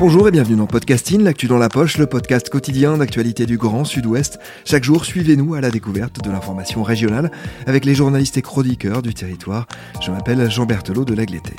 [0.00, 3.84] Bonjour et bienvenue dans Podcasting, l'actu dans la poche, le podcast quotidien d'actualité du Grand
[3.84, 4.38] Sud-Ouest.
[4.64, 7.32] Chaque jour, suivez-nous à la découverte de l'information régionale
[7.66, 9.66] avec les journalistes et chroniqueurs du territoire.
[10.00, 11.56] Je m'appelle Jean Berthelot de l'Agleté.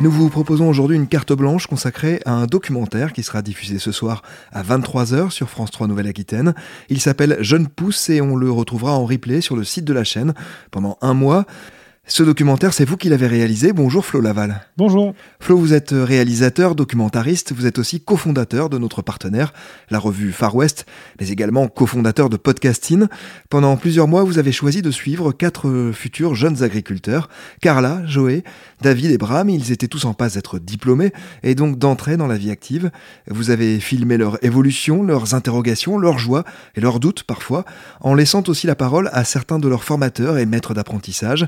[0.00, 3.92] Nous vous proposons aujourd'hui une carte blanche consacrée à un documentaire qui sera diffusé ce
[3.92, 6.54] soir à 23h sur France 3 Nouvelle-Aquitaine.
[6.88, 10.02] Il s'appelle Jeune Pousse et on le retrouvera en replay sur le site de la
[10.02, 10.34] chaîne
[10.72, 11.46] pendant un mois.
[12.12, 13.72] Ce documentaire, c'est vous qui l'avez réalisé.
[13.72, 14.66] Bonjour Flo Laval.
[14.76, 15.14] Bonjour.
[15.38, 19.52] Flo, vous êtes réalisateur, documentariste, vous êtes aussi cofondateur de notre partenaire,
[19.90, 20.86] la revue Far West,
[21.20, 23.06] mais également cofondateur de Podcasting.
[23.48, 27.28] Pendant plusieurs mois, vous avez choisi de suivre quatre futurs jeunes agriculteurs,
[27.60, 28.42] Carla, Joé,
[28.80, 29.48] David et Bram.
[29.48, 31.12] Ils étaient tous en passe d'être diplômés
[31.44, 32.90] et donc d'entrer dans la vie active.
[33.28, 36.42] Vous avez filmé leur évolution, leurs interrogations, leurs joies
[36.74, 37.64] et leurs doutes parfois,
[38.00, 41.46] en laissant aussi la parole à certains de leurs formateurs et maîtres d'apprentissage.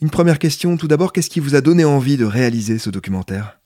[0.00, 3.58] Une première question tout d'abord, qu'est-ce qui vous a donné envie de réaliser ce documentaire?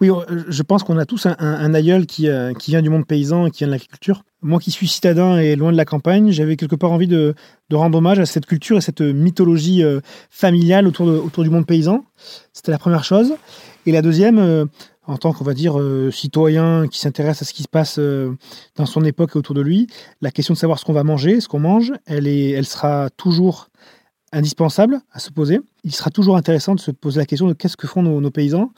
[0.00, 3.06] Oui, euh, je pense qu'on a tous un, aïeul qui, euh, qui, vient du monde
[3.06, 4.24] paysan et qui vient de l'agriculture.
[4.42, 7.34] Moi qui suis citadin et loin de la campagne, j'avais quelque part envie de,
[7.72, 12.04] rendre hommage à cette culture et cette mythologie euh, familiale autour du monde paysan.
[12.52, 13.34] C'était la première chose.
[13.86, 14.68] Et la deuxième,
[15.06, 18.00] en tant qu'on va dire citoyen qui s'intéresse à ce qui se passe
[18.74, 19.86] dans son époque et autour de lui,
[20.20, 23.10] la question de savoir ce qu'on va manger, ce qu'on mange, elle, est, elle sera
[23.16, 23.68] toujours
[24.36, 25.60] indispensable à se poser.
[25.82, 28.70] Il sera toujours intéressant de se poser la question de qu'est-ce que font nos, paysans.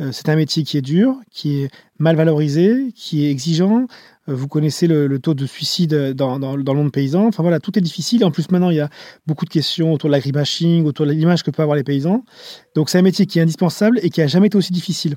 [0.00, 3.86] Euh, c'est un métier qui est dur, qui est mal valorisé, qui est exigeant.
[4.28, 7.26] Euh, vous connaissez le, taux de suicide dans, dans, le monde paysan.
[7.26, 8.24] Enfin voilà, tout est difficile.
[8.24, 8.88] En plus, maintenant, il y a
[9.26, 12.24] beaucoup de questions autour de l'agribashing, autour de l'image que peuvent avoir les paysans.
[12.74, 15.16] Donc, c'est un métier qui est indispensable et qui a jamais été aussi difficile.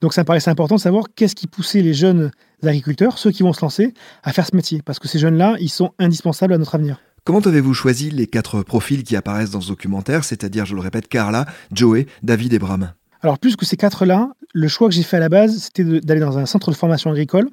[0.00, 2.30] Donc, ça me paraissait important de savoir qu'est-ce qui poussait les jeunes
[2.62, 4.82] agriculteurs, ceux qui vont se lancer, à faire ce métier.
[4.82, 7.00] Parce que ces jeunes-là, ils sont indispensables à notre avenir.
[7.30, 11.06] Comment avez-vous choisi les quatre profils qui apparaissent dans ce documentaire, c'est-à-dire, je le répète,
[11.06, 12.92] Carla, Joey, David et Bram?
[13.22, 16.18] Alors, plus que ces quatre-là, le choix que j'ai fait à la base, c'était d'aller
[16.18, 17.48] dans un centre de formation agricole.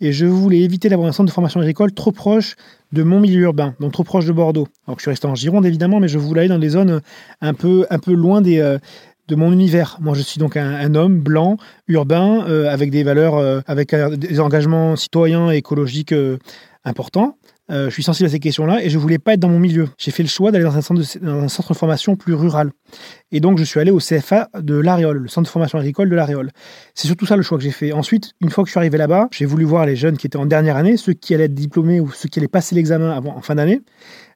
[0.00, 2.56] Et je voulais éviter d'avoir un centre de formation agricole trop proche
[2.90, 4.66] de mon milieu urbain, donc trop proche de Bordeaux.
[4.88, 7.00] Alors, je suis resté en Gironde, évidemment, mais je voulais aller dans des zones
[7.40, 8.78] un peu, un peu loin des, euh,
[9.28, 9.96] de mon univers.
[10.00, 11.56] Moi, je suis donc un, homme blanc,
[11.86, 16.12] urbain, euh, avec des valeurs, euh, avec des engagements citoyens et écologiques
[16.84, 17.36] importants.
[17.70, 19.88] Euh, je suis sensible à ces questions-là et je voulais pas être dans mon milieu.
[19.96, 22.72] J'ai fait le choix d'aller dans un centre de, formation plus rural.
[23.32, 26.16] Et donc, je suis allé au CFA de l'Aréole, le centre de formation agricole de
[26.16, 26.50] l'Aréole.
[26.94, 27.92] C'est surtout ça le choix que j'ai fait.
[27.92, 30.36] Ensuite, une fois que je suis arrivé là-bas, j'ai voulu voir les jeunes qui étaient
[30.36, 33.40] en dernière année, ceux qui allaient être diplômés ou ceux qui allaient passer l'examen en
[33.40, 33.80] fin d'année,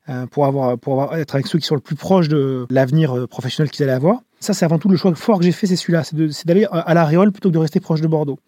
[0.09, 3.15] euh, pour avoir pour avoir être avec ceux qui sont le plus proches de l'avenir
[3.15, 4.21] euh, professionnel qu'ils allaient avoir.
[4.41, 6.95] Ça, c'est avant tout le choix fort que j'ai fait, c'est celui-là, c'est d'aller à
[6.95, 8.39] l'Aréole plutôt que de rester proche de Bordeaux.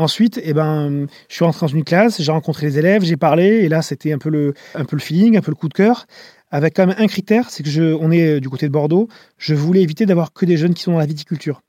[0.00, 3.44] Ensuite, eh ben, je suis rentré dans une classe, j'ai rencontré les élèves, j'ai parlé,
[3.44, 5.74] et là, c'était un peu le, un peu le feeling, un peu le coup de
[5.74, 6.06] cœur.
[6.50, 9.08] Avec quand même un critère, c'est que je, on est euh, du côté de Bordeaux,
[9.36, 11.60] je voulais éviter d'avoir que des jeunes qui sont dans la viticulture.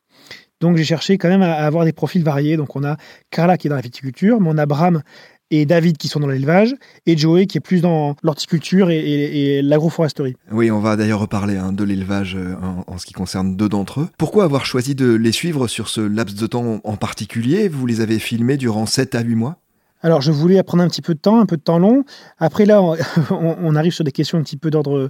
[0.62, 2.56] Donc j'ai cherché quand même à avoir des profils variés.
[2.56, 2.96] Donc on a
[3.32, 5.02] Carla qui est dans la viticulture, mais on a Bram
[5.52, 6.74] et David qui sont dans l'élevage,
[7.06, 10.36] et Joey qui est plus dans l'horticulture et, l'agroforesterie.
[10.52, 12.56] Oui, on va d'ailleurs reparler hein, de l'élevage euh,
[12.88, 14.10] en, ce qui concerne deux d'entre eux.
[14.18, 17.68] Pourquoi avoir choisi de les suivre sur ce laps de temps en particulier?
[17.68, 19.58] Vous les avez filmés durant 7 à 8 mois?
[20.04, 22.04] Alors, je voulais prendre un petit peu de temps, un peu de temps long.
[22.40, 22.82] Après, là,
[23.30, 25.10] on, arrive sur des questions un petit peu d'ordre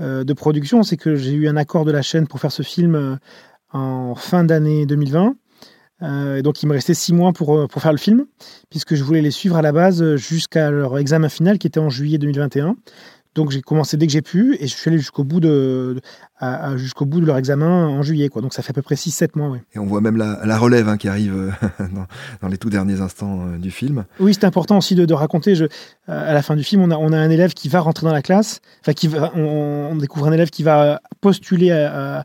[0.00, 0.82] euh, de production.
[0.82, 3.16] C'est que j'ai eu un accord de la chaîne pour faire ce film euh,
[3.72, 5.34] en fin d'année 2020.
[6.02, 8.24] Euh, et donc il me restait six mois pour, euh, pour faire le film,
[8.70, 11.80] puisque je voulais les suivre à la base euh, jusqu'à leur examen final qui était
[11.80, 12.76] en juillet 2021.
[13.36, 16.00] Donc j'ai commencé dès que j'ai pu et je suis allé jusqu'au bout de,
[16.74, 18.28] jusqu'au bout de leur examen en juillet.
[18.28, 18.42] Quoi.
[18.42, 19.56] Donc ça fait à peu près 6-7 mois.
[19.72, 21.54] Et on voit même la, la relève hein, qui arrive
[22.42, 24.04] dans, les tout derniers instants du film.
[24.18, 25.54] Oui, c'est important aussi de, de raconter.
[25.54, 25.66] Je,
[26.08, 28.12] à la fin du film, on a, on a un élève qui va rentrer dans
[28.12, 28.62] la classe.
[28.80, 32.24] Enfin, qui va, on, découvre un élève qui va postuler à à,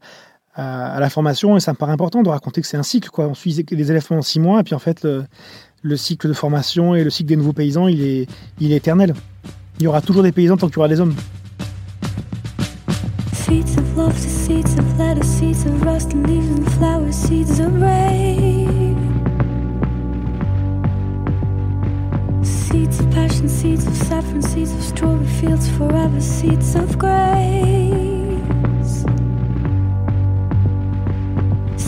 [0.58, 3.10] la formation et ça me paraît important de raconter que c'est un cycle.
[3.10, 3.28] Quoi.
[3.28, 6.96] On suit des élèves pendant six mois et puis en fait le, cycle de formation
[6.96, 8.28] et le cycle des nouveaux paysans il est,
[8.60, 9.14] il est éternel.
[9.80, 11.16] Il y aura toujours des paysans tant qu'il y aura des hommes.
[13.34, 17.60] Seeds of love to seeds of lettuce, seeds of rust and leaves and flowers, seeds
[17.60, 18.96] of rain.
[22.42, 28.05] Seeds of passion, seeds of saffron, seeds of strawberry fields forever, seeds of grace.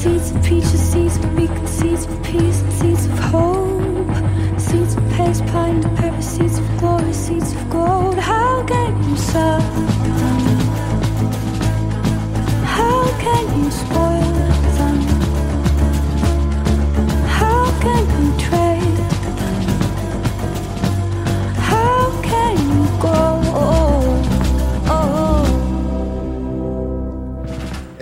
[0.07, 4.57] Seeds of peaches, seeds of beacon, seeds of peace, seeds of hope.
[4.57, 6.21] Seeds of pace, pine, and pepper,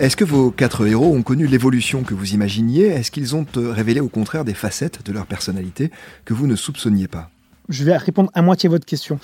[0.06, 2.84] Est-ce que vos quatre héros ont connu l'évolution que vous imaginiez?
[2.84, 5.90] Est-ce qu'ils ont euh, révélé au contraire des facettes de leur personnalité
[6.24, 7.28] que vous ne soupçonniez pas?
[7.68, 9.18] Je vais répondre à moitié à votre question.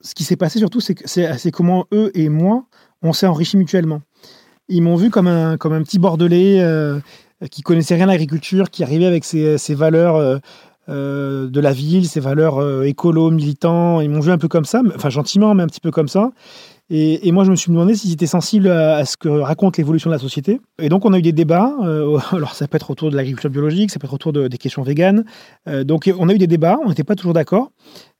[0.00, 2.66] Ce qui s'est passé surtout, c'est comment eux et moi,
[3.02, 4.00] on s'est enrichis mutuellement.
[4.68, 7.00] Ils m'ont vu comme un, petit bordelais euh,
[7.50, 10.40] qui connaissait rien à l'agriculture, qui arrivait avec ses, valeurs
[10.88, 14.00] euh, de la ville, ses valeurs écolo, militants.
[14.00, 16.30] Ils m'ont vu un peu comme ça, enfin gentiment, mais un petit peu comme ça.
[16.90, 20.14] Et, moi, je me suis demandé s'ils étaient sensibles à, ce que raconte l'évolution de
[20.14, 20.58] la société.
[20.80, 21.74] Et donc, on a eu des débats.
[21.82, 24.56] Euh, alors, ça peut être autour de l'agriculture biologique, ça peut être autour de, des
[24.56, 25.24] questions véganes.
[25.68, 26.78] Euh, donc, on a eu des débats.
[26.84, 27.72] On n'était pas toujours d'accord.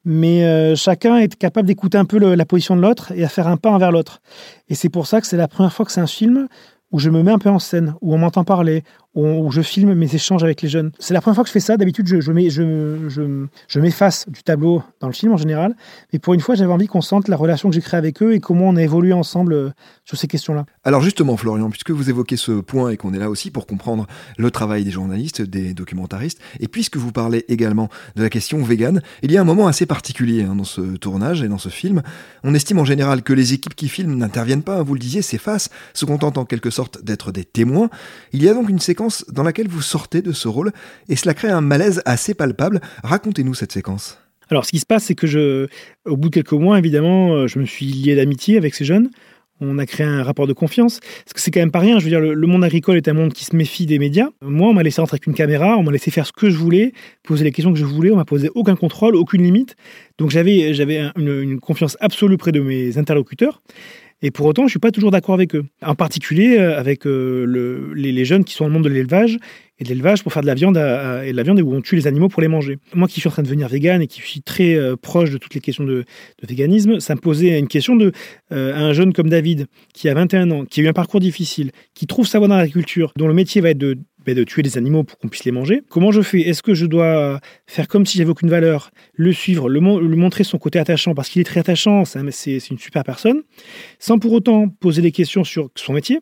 [0.05, 3.49] Mais euh, chacun est capable d'écouter un peu la position de l'autre et à faire
[3.49, 4.20] un pas envers l'autre.
[4.69, 6.47] Et c'est pour ça que c'est la première fois que c'est un film
[6.91, 8.82] où je me mets un peu en scène, où on m'entend parler,
[9.19, 10.93] où, je filme mes échanges avec les jeunes.
[10.99, 11.76] C'est la première fois que je fais ça.
[11.76, 15.75] D'habitude, je, m'efface du tableau dans le film en général.
[16.12, 18.35] Mais pour une fois, j'avais envie qu'on sente la relation que j'ai créée avec eux
[18.35, 19.70] et comment on a évolué ensemble euh,
[20.05, 20.67] sur ces questions-là.
[20.85, 24.06] Alors justement, Florian, puisque vous évoquez ce point et qu'on est là aussi pour comprendre
[24.37, 29.03] le travail des journalistes, des documentaristes, et puisque vous parlez également de la question végane,
[29.23, 32.03] il y a un moment assez particulier hein, dans ce tournage et dans ce film.
[32.44, 35.23] On estime en général que les équipes qui filment n'interviennent pas, hein, vous le disiez,
[35.23, 37.91] s'effacent, se contentent en quelque sorte d'être des témoins.
[38.32, 40.72] Il y a donc une séquence dans laquelle vous sortez de ce rôle
[41.08, 42.81] et cela crée un malaise assez palpable.
[43.02, 44.19] Racontez-nous cette séquence.
[44.50, 45.66] Alors, ce qui se passe, c'est que je,
[46.06, 49.10] au bout de quelques mois, évidemment, euh, je me suis lié d'amitié avec ces jeunes.
[49.60, 51.00] On a créé un rapport de confiance.
[51.00, 51.99] Parce que c'est quand même pas rien.
[51.99, 54.28] Je veux dire, le, monde agricole est un monde qui se méfie des médias.
[54.40, 56.56] Moi, on m'a laissé rentrer avec une caméra, on m'a laissé faire ce que je
[56.56, 56.93] voulais,
[57.25, 59.75] poser les questions que je voulais, on m'a posé aucun contrôle, aucune limite.
[60.16, 63.60] Donc j'avais, j'avais une confiance absolue près de mes interlocuteurs.
[64.20, 65.65] Et pour autant, je suis pas toujours d'accord avec eux.
[65.81, 69.38] En particulier euh, avec euh, le, les, jeunes qui sont dans le monde de l'élevage
[69.79, 71.73] et de l'élevage pour faire de la viande à, à, et de la viande où
[71.73, 72.79] on tue les animaux pour les manger.
[72.94, 75.38] Moi qui suis en train de devenir vegan et qui suis très euh, proche de
[75.38, 76.05] toutes les questions de,
[76.43, 78.12] de, véganisme, ça me posait une question de
[78.53, 81.70] euh, un jeune comme David qui a 21 ans, qui a eu un parcours difficile,
[81.94, 83.99] qui trouve sa voie dans l'agriculture, dont le métier va être de
[84.35, 85.83] de tuer des animaux pour qu'on puisse les manger.
[85.89, 86.41] Comment je fais?
[86.41, 90.17] Est-ce que je dois faire comme si j'avais aucune valeur, le suivre, le, mon le
[90.17, 93.43] montrer son côté attachant parce qu'il est très attachant, c'est une super personne,
[93.99, 96.21] sans pour autant poser des questions sur son métier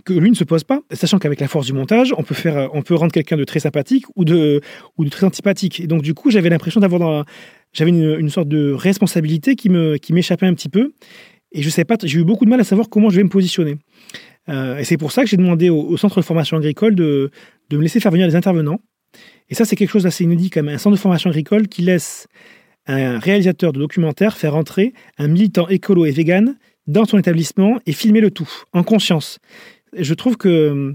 [0.00, 2.70] que lui ne se pose pas, sachant qu'avec la force du montage, on peut faire,
[2.72, 4.62] on peut rendre quelqu'un de très sympathique ou de,
[4.96, 5.80] ou de très antipathique.
[5.80, 7.26] Et donc du coup, j'avais l'impression d'avoir,
[7.72, 10.92] j'avais une, une, sorte de responsabilité qui me, qui m'échappait un petit peu.
[11.52, 13.28] Et je sais pas, j'ai eu beaucoup de mal à savoir comment je vais me
[13.28, 13.76] positionner.
[14.48, 17.30] Euh, et c'est pour ça que j'ai demandé au, centre de formation agricole de,
[17.70, 18.80] me laisser faire venir des intervenants.
[19.48, 20.74] Et ça, c'est quelque chose d'assez inédit quand même.
[20.74, 22.26] Un centre de formation agricole qui laisse
[22.86, 26.56] un réalisateur de documentaire faire entrer un militant écolo et vegan
[26.86, 29.38] dans son établissement et filmer le tout, en conscience.
[29.96, 30.94] Je trouve que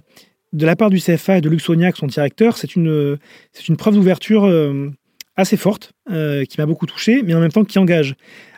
[0.53, 3.17] de la part du CFA et de Luc Sognac, son directeur, c'est une,
[3.67, 4.89] une preuve d'ouverture euh,
[5.35, 8.15] assez forte, euh, qui m'a beaucoup touché, mais en même temps qui engage.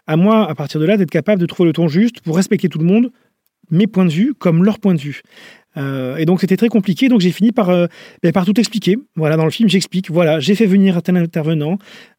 [0.08, 2.70] À moi, à partir de là, d'être capable de trouver le ton juste pour respecter
[2.70, 3.12] tout le monde,
[3.72, 5.22] mes points de vue comme leur point de vue.
[5.80, 7.88] Euh, et donc c'était très compliqué, donc j'ai fini par, euh,
[8.22, 8.98] ben, par tout expliquer.
[9.16, 10.12] Voilà, dans le film, j'explique.
[10.12, 11.78] Voilà, j'ai fait venir un tel intervenant,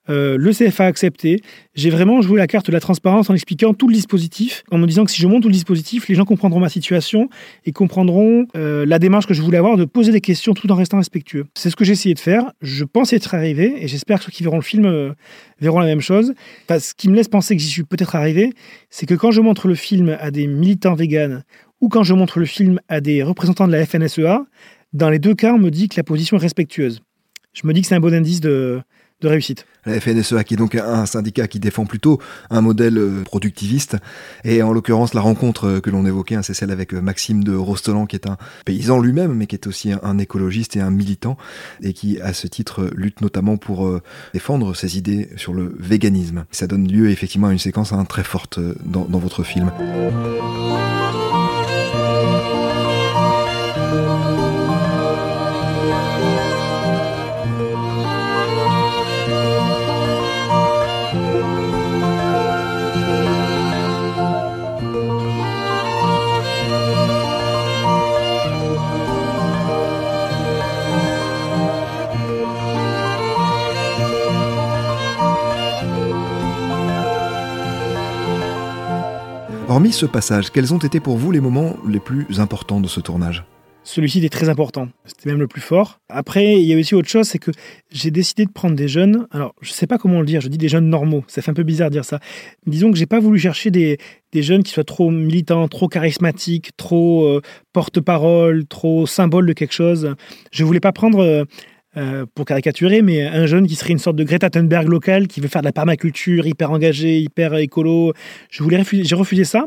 [0.08, 1.42] euh, le CFA a accepté.
[1.74, 4.86] J'ai vraiment joué la carte de la transparence en expliquant tout le dispositif, en me
[4.86, 7.28] disant que si je monte tout le dispositif, les gens comprendront ma situation
[7.64, 10.96] et comprendront la démarche que je voulais avoir de poser des questions tout en restant
[10.96, 11.44] respectueux.
[11.54, 12.50] C'est ce que j'ai essayé de faire.
[12.60, 15.14] Je pense être arrivé et j'espère que ceux qui verront le film
[15.60, 16.32] verront la même chose.
[16.64, 18.52] Enfin, ce qui me laisse penser que j'y suis peut-être arrivé,
[18.88, 21.44] c'est que quand je montre le film à des militants véganes
[21.80, 24.44] ou quand je montre le film à des représentants de la FNSEA,
[24.92, 27.00] dans les deux cas, on me dit que la position est respectueuse.
[27.52, 28.80] Je me dis que c'est un bon indice de,
[29.22, 29.66] réussite.
[29.86, 33.96] La FNSEA qui est donc un syndicat qui défend plutôt un modèle euh, productiviste
[34.44, 37.44] et en l'occurrence la rencontre euh, que l'on évoquait, hein, c'est celle avec euh, Maxime
[37.44, 40.90] de Rostolan qui est un paysan lui-même mais qui est aussi un, écologiste et un
[40.90, 41.36] militant
[41.82, 44.00] et qui à ce titre lutte notamment pour
[44.32, 46.44] défendre ses idées sur le véganisme.
[46.50, 49.70] Ça donne lieu effectivement à une séquence hein, très forte dans votre film.
[79.80, 83.00] Hormis ce passage, quels ont été pour vous les moments les plus importants de ce
[83.00, 83.46] tournage?
[83.82, 84.88] Celui-ci était très important.
[85.06, 86.00] C'était même le plus fort.
[86.10, 87.50] Après, il y a aussi autre chose, c'est que
[87.90, 89.26] j'ai décidé de prendre des jeunes.
[89.30, 90.42] Alors, je ne sais pas comment le dire.
[90.42, 91.24] Je dis des jeunes normaux.
[91.28, 92.20] Ça fait un peu bizarre de dire ça.
[92.66, 93.96] Disons que j'ai pas voulu chercher des,
[94.32, 97.40] des jeunes qui soient trop militants, trop charismatiques, trop euh,
[97.72, 100.14] porte-parole, trop symbole de quelque chose.
[100.52, 101.44] Je voulais pas prendre euh,
[101.96, 105.40] euh, pour caricaturer, mais un jeune qui serait une sorte de Greta Thunberg local, qui
[105.40, 108.12] veut faire de la permaculture, hyper engagé, hyper écolo.
[108.48, 109.66] Je voulais j'ai refusé ça.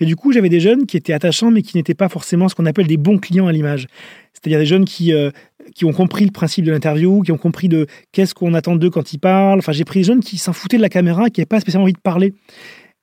[0.00, 2.56] Mais du coup, j'avais des jeunes qui étaient attachants, mais qui n'étaient pas forcément ce
[2.56, 3.86] qu'on appelle des bons clients à l'image.
[4.32, 5.30] C'est-à-dire des jeunes qui, euh,
[5.72, 8.90] qui ont compris le principe de l'interview, qui ont compris de qu'est-ce qu'on attend d'eux
[8.90, 9.60] quand ils parlent.
[9.60, 11.84] Enfin, j'ai pris des jeunes qui s'en foutaient de la caméra, qui n'avaient pas spécialement
[11.84, 12.34] envie de parler.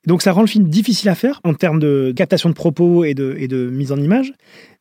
[0.06, 3.14] Donc ça rend le film difficile à faire en termes de captation de propos et
[3.14, 4.32] de, et de mise en image.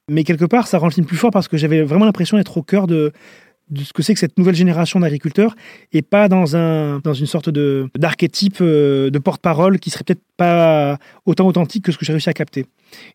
[0.09, 2.57] Mais quelque part, ça rend le film plus fort parce que j'avais vraiment l'impression d'être
[2.57, 3.13] au cœur de,
[3.69, 5.55] de ce que c'est que cette nouvelle génération d'agriculteurs
[5.91, 10.23] et pas dans, un, dans une sorte de, d'archétype euh, de porte-parole qui serait peut-être
[10.37, 12.65] pas autant authentique que ce que j'ai réussi à capter.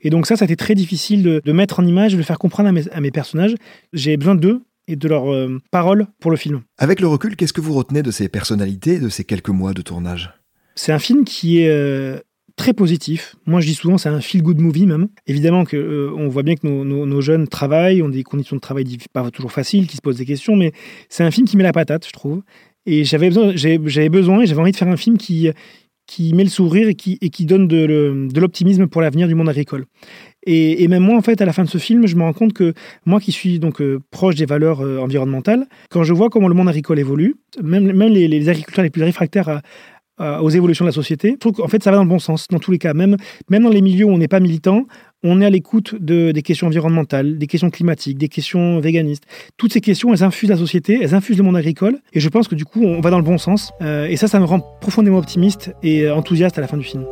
[0.02, 2.68] Et donc ça, ça a été très difficile de, mettre en image, de faire comprendre
[2.68, 3.54] à mes, personnages.
[3.92, 6.62] J'ai besoin d'eux et de leurs euh, paroles pour le film.
[6.78, 9.82] Avec le recul, qu'est-ce que vous retenez de ces personnalités de ces quelques mois de
[9.82, 10.34] tournage?
[10.74, 12.18] C'est un film qui est euh,
[12.56, 13.36] très positif.
[13.46, 15.08] Moi, je dis souvent, c'est un feel-good movie même.
[15.26, 18.84] Évidemment que euh, on voit bien que nos, jeunes travaillent, ont des conditions de travail
[19.12, 20.72] pas toujours faciles, qui se posent des questions, mais
[21.08, 22.42] c'est un film qui met la patate, je trouve.
[22.86, 25.50] Et j'avais besoin, j'avais besoin et j'avais envie de faire un film qui
[26.06, 29.86] qui met le sourire et qui, donne de, l'optimisme pour l'avenir du monde agricole.
[30.46, 32.52] Et, même moi, en fait, à la fin de ce film, je me rends compte
[32.52, 32.74] que
[33.06, 36.54] moi qui suis donc euh, proche des valeurs euh, environnementales, quand je vois comment le
[36.54, 39.62] monde agricole évolue, même, même les, les agriculteurs les plus réfractaires à,
[40.20, 41.32] euh, aux évolutions de la société.
[41.32, 42.94] Je trouve qu'en fait, ça va dans le bon sens, dans tous les cas.
[42.94, 43.16] Même,
[43.50, 44.86] même dans les milieux où on n'est pas militant,
[45.22, 49.24] on est à l'écoute de, des questions environnementales, des questions climatiques, des questions véganistes.
[49.56, 51.98] Toutes ces questions, elles infusent la société, elles infusent le monde agricole.
[52.12, 53.72] Et je pense que du coup, on va dans le bon sens.
[53.82, 57.04] Euh, et ça, ça me rend profondément optimiste et enthousiaste à la fin du film.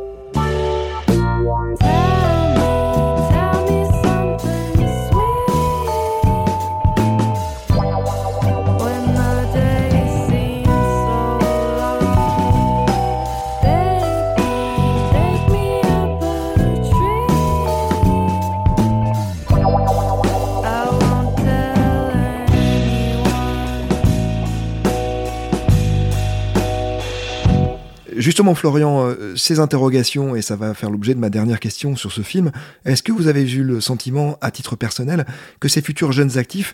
[28.23, 32.13] Justement, Florian, euh, ces interrogations, et ça va faire l'objet de ma dernière question sur
[32.13, 32.53] ce film,
[32.85, 35.25] est-ce que vous avez eu le sentiment, à titre personnel,
[35.59, 36.73] que ces futurs jeunes actifs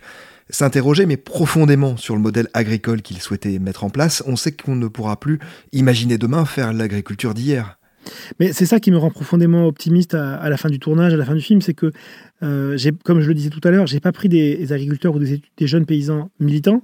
[0.51, 4.21] s'interrogeaient mais profondément sur le modèle agricole qu'ils souhaitaient mettre en place?
[4.27, 5.39] On sait qu'on ne pourra plus
[5.71, 7.79] imaginer demain faire l'agriculture d'hier.
[8.39, 11.25] Mais c'est ça qui me rend profondément optimiste à, la fin du tournage, à la
[11.25, 11.91] fin du film, c'est que,
[12.43, 15.41] euh, comme je le disais tout à l'heure, j'ai pas pris des, agriculteurs ou des,
[15.57, 16.83] des, jeunes paysans militants,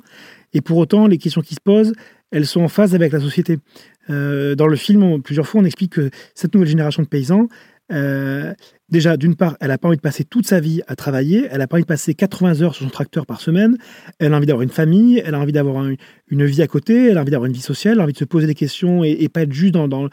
[0.53, 1.93] et pour autant, les questions qui se posent,
[2.31, 3.59] elles sont en phase avec la société.
[4.09, 7.47] Euh, dans le film, plusieurs fois, on explique que cette nouvelle génération de paysans,
[7.91, 8.53] euh,
[8.89, 11.59] déjà, d'une part, elle n'a pas envie de passer toute sa vie à travailler, elle
[11.59, 13.77] n'a pas envie de passer 80 heures sur son tracteur par semaine,
[14.19, 15.85] elle a envie d'avoir une famille, elle a envie d'avoir
[16.29, 18.17] une vie à côté, elle a envie d'avoir une vie sociale, elle a envie de
[18.17, 20.09] se poser des questions et, pas être juste dans,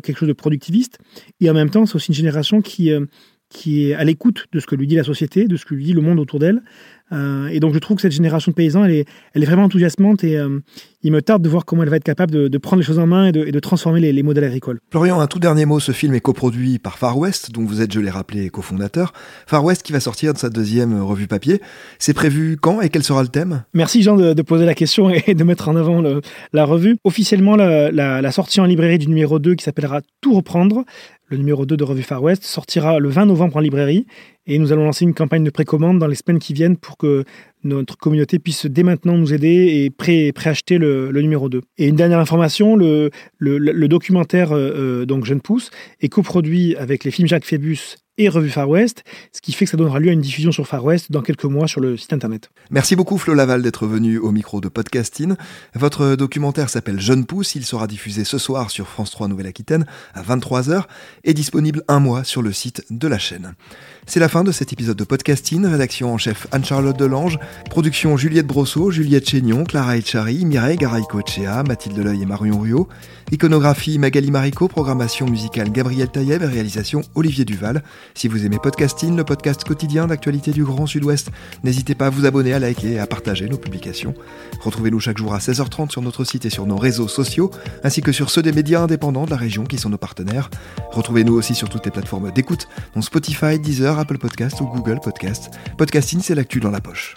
[0.00, 0.98] quelque chose de productiviste.
[1.40, 3.06] Et en même temps, c'est aussi une génération qui, euh,
[3.50, 5.84] qui est à l'écoute de ce que lui dit la société, de ce que lui
[5.84, 6.62] dit le monde autour d'elle.
[7.12, 9.64] Euh, et donc je trouve que cette génération de paysans, elle est, elle est vraiment
[9.64, 10.58] enthousiasmante et euh,
[11.02, 13.06] il me tarde de voir comment elle va être capable de, prendre les choses en
[13.06, 14.80] main et de, transformer les, modèles agricoles.
[14.90, 17.92] Florian, un tout dernier mot, ce film est coproduit par Far West, dont vous êtes,
[17.92, 19.12] je l'ai rappelé, cofondateur.
[19.46, 21.62] Far West qui va sortir de sa deuxième revue papier.
[21.98, 23.62] C'est prévu quand et quel sera le thème?
[23.72, 26.02] Merci Jean de, poser la question et de mettre en avant
[26.52, 26.96] la revue.
[27.04, 30.84] Officiellement, la, la sortie en librairie du numéro 2 qui s'appellera Tout reprendre
[31.28, 34.06] le numéro 2 de Revue Far West, sortira le 20 novembre en librairie
[34.46, 37.24] et nous allons lancer une campagne de précommande dans les semaines qui viennent pour que
[37.64, 41.60] notre communauté puisse dès maintenant nous aider et pré préacheter le, numéro 2.
[41.76, 45.70] Et une dernière information, le, le, documentaire euh, euh, donc Jeune Pousse
[46.00, 49.70] est coproduit avec les films Jacques Phébus et Revue Far West, ce qui fait que
[49.70, 52.12] ça donnera lieu à une diffusion sur Far West dans quelques mois sur le site
[52.12, 52.50] internet.
[52.70, 55.34] Merci beaucoup Flo Laval d'être venu au micro de Podcasting.
[55.74, 60.22] Votre documentaire s'appelle Jeune Pousse, il sera diffusé ce soir sur France 3 Nouvelle-Aquitaine à
[60.22, 60.82] 23h
[61.24, 63.54] et disponible un mois sur le site de la chaîne.
[64.06, 68.46] C'est la fin de cet épisode de Podcasting, rédaction en chef Anne-Charlotte Delange, production Juliette
[68.46, 72.88] Brosseau, Juliette Chénion, Clara Echari, Mireille Garay-Cochea, Mathilde Leuil et Marion Ruot,
[73.32, 77.82] iconographie Magali Marico, programmation musicale Gabriel Taïeb et réalisation Olivier Duval.
[78.14, 81.30] Si vous aimez Podcasting, le podcast quotidien d'actualité du Grand Sud-Ouest,
[81.64, 84.14] n'hésitez pas à vous abonner, à liker et à partager nos publications.
[84.60, 87.50] Retrouvez-nous chaque jour à 16h30 sur notre site et sur nos réseaux sociaux,
[87.84, 90.50] ainsi que sur ceux des médias indépendants de la région qui sont nos partenaires.
[90.90, 95.50] Retrouvez-nous aussi sur toutes les plateformes d'écoute, dont Spotify, Deezer, Apple Podcast ou Google Podcast.
[95.76, 97.16] Podcasting, c'est l'actu dans la poche.